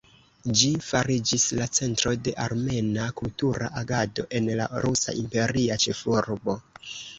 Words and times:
Ĝi 0.59 0.69
fariĝis 0.85 1.45
la 1.59 1.67
centro 1.79 2.13
de 2.29 2.33
armena 2.47 3.05
kultura 3.21 3.69
agado 3.83 4.27
en 4.41 4.51
la 4.63 4.69
rusa 4.87 5.17
imperia 5.21 5.81
ĉefurbo. 5.87 6.61